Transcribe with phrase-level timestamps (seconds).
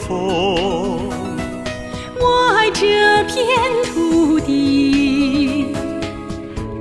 [0.00, 1.08] 和风。
[2.18, 3.38] 我爱这片
[3.92, 5.66] 土地，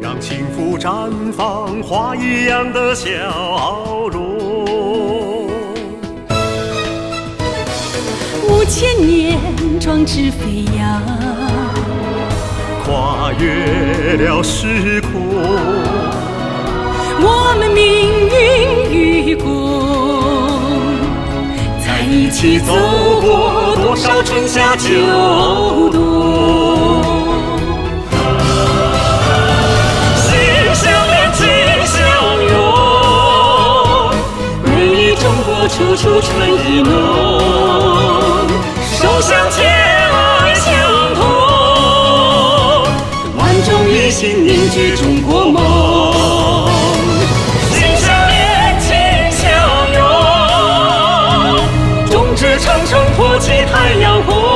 [0.02, 3.08] 让幸福绽放花一样的笑
[4.12, 4.40] 容。
[8.48, 9.38] 五千年
[9.80, 11.02] 壮志飞扬，
[12.86, 15.12] 跨越了时空。
[17.22, 17.84] 我们命
[18.30, 18.38] 运
[18.92, 19.89] 与共，在
[22.12, 22.74] 一起走
[23.22, 24.90] 过多少春夏秋
[25.92, 27.04] 冬。
[30.16, 30.28] 心
[30.74, 31.46] 相连，情
[31.86, 32.02] 相
[32.50, 32.58] 拥，
[34.64, 36.28] 美丽中国处处春
[36.66, 36.90] 意浓，
[38.82, 40.66] 手相牵，爱相
[41.14, 41.22] 通，
[43.38, 45.19] 万众一心凝聚中
[52.60, 54.49] 长城，托起太阳红。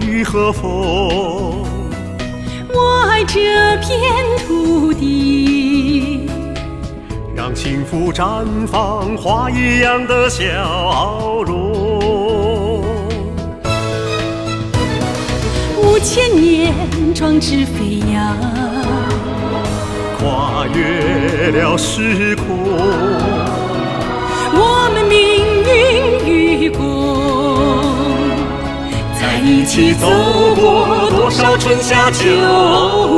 [0.00, 0.68] 雨和风。
[2.72, 4.00] 我爱这片
[4.46, 6.28] 土地，
[7.34, 12.82] 让幸福绽放花一样的笑容。
[15.82, 16.72] 五千年
[17.14, 18.36] 壮志飞扬，
[20.18, 22.46] 跨越了时空，
[29.68, 30.08] 一起走
[30.56, 32.24] 过多少春夏秋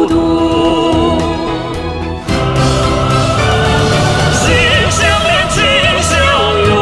[0.09, 1.17] 冬。
[4.35, 4.43] 心
[4.91, 5.63] 相连，情
[6.03, 6.11] 相
[6.67, 6.75] 拥，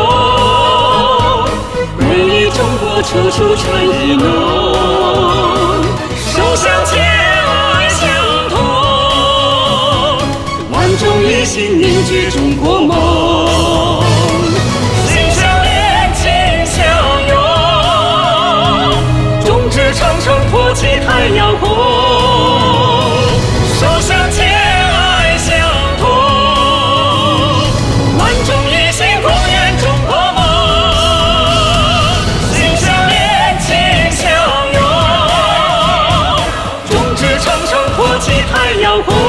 [1.98, 4.24] 美丽中国处处春意浓，
[6.16, 8.08] 手相牵，爱相
[8.48, 8.56] 通，
[10.72, 13.07] 万众一心凝聚中国梦。
[19.98, 21.68] 长城，托起太阳红。
[23.74, 25.58] 手相牵，爱相
[25.98, 26.08] 通，
[28.16, 30.40] 万众一心，共圆中国梦。
[32.54, 33.74] 心相连，心
[34.12, 34.30] 相
[34.72, 34.80] 拥，
[36.88, 39.27] 众志成城，托起太阳红。